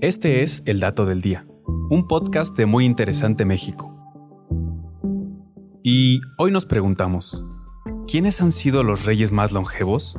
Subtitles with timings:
[0.00, 1.44] Este es El Dato del Día,
[1.90, 3.96] un podcast de Muy Interesante México.
[5.82, 7.44] Y hoy nos preguntamos,
[8.06, 10.16] ¿quiénes han sido los reyes más longevos?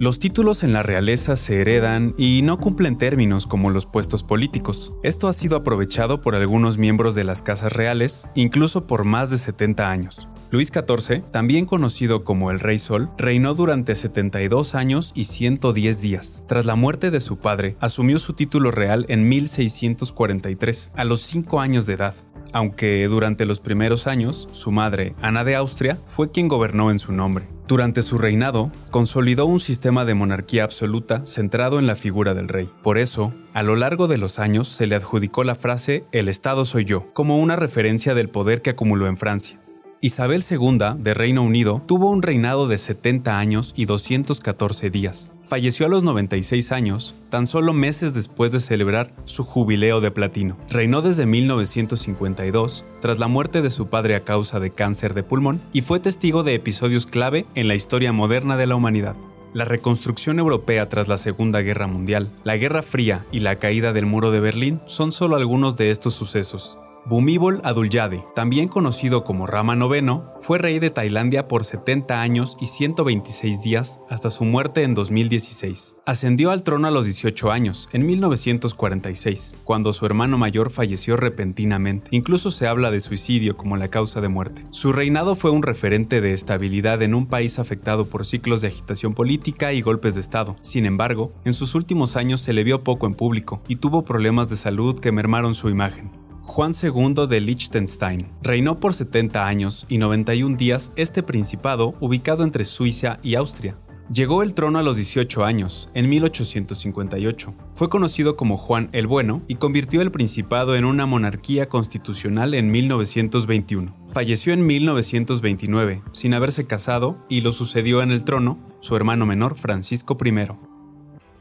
[0.00, 4.92] Los títulos en la realeza se heredan y no cumplen términos como los puestos políticos.
[5.04, 9.38] Esto ha sido aprovechado por algunos miembros de las casas reales, incluso por más de
[9.38, 10.28] 70 años.
[10.50, 16.44] Luis XIV, también conocido como el Rey Sol, reinó durante 72 años y 110 días.
[16.48, 21.60] Tras la muerte de su padre, asumió su título real en 1643, a los 5
[21.60, 22.14] años de edad,
[22.52, 27.12] aunque durante los primeros años su madre, Ana de Austria, fue quien gobernó en su
[27.12, 27.46] nombre.
[27.66, 32.70] Durante su reinado, consolidó un sistema de monarquía absoluta centrado en la figura del rey.
[32.82, 36.64] Por eso, a lo largo de los años se le adjudicó la frase El Estado
[36.64, 39.60] soy yo, como una referencia del poder que acumuló en Francia.
[40.00, 45.32] Isabel II de Reino Unido tuvo un reinado de 70 años y 214 días.
[45.42, 50.56] Falleció a los 96 años, tan solo meses después de celebrar su jubileo de platino.
[50.70, 55.60] Reinó desde 1952, tras la muerte de su padre a causa de cáncer de pulmón,
[55.72, 59.16] y fue testigo de episodios clave en la historia moderna de la humanidad.
[59.52, 64.06] La reconstrucción europea tras la Segunda Guerra Mundial, la Guerra Fría y la caída del
[64.06, 66.78] muro de Berlín son solo algunos de estos sucesos.
[67.06, 72.66] Bhumibol Adulyadej, también conocido como Rama IX, fue rey de Tailandia por 70 años y
[72.66, 75.96] 126 días hasta su muerte en 2016.
[76.04, 82.08] Ascendió al trono a los 18 años, en 1946, cuando su hermano mayor falleció repentinamente.
[82.10, 84.66] Incluso se habla de suicidio como la causa de muerte.
[84.70, 89.14] Su reinado fue un referente de estabilidad en un país afectado por ciclos de agitación
[89.14, 90.56] política y golpes de Estado.
[90.60, 94.48] Sin embargo, en sus últimos años se le vio poco en público y tuvo problemas
[94.48, 96.27] de salud que mermaron su imagen.
[96.48, 98.26] Juan II de Liechtenstein.
[98.42, 103.76] Reinó por 70 años y 91 días este principado ubicado entre Suiza y Austria.
[104.12, 107.54] Llegó el trono a los 18 años, en 1858.
[107.74, 112.70] Fue conocido como Juan el Bueno y convirtió el principado en una monarquía constitucional en
[112.70, 113.94] 1921.
[114.12, 119.56] Falleció en 1929, sin haberse casado, y lo sucedió en el trono su hermano menor
[119.56, 120.67] Francisco I.